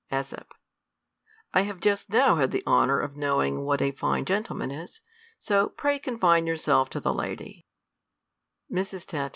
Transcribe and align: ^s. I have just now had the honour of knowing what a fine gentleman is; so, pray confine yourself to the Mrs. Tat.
^s. 0.11 0.33
I 1.53 1.61
have 1.61 1.79
just 1.79 2.09
now 2.09 2.37
had 2.37 2.49
the 2.49 2.63
honour 2.65 2.99
of 2.99 3.15
knowing 3.15 3.61
what 3.61 3.83
a 3.83 3.91
fine 3.91 4.25
gentleman 4.25 4.71
is; 4.71 4.99
so, 5.37 5.69
pray 5.69 5.99
confine 5.99 6.47
yourself 6.47 6.89
to 6.89 6.99
the 6.99 7.11
Mrs. 8.71 9.05
Tat. 9.05 9.29